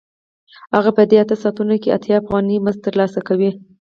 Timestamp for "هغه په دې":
0.75-1.17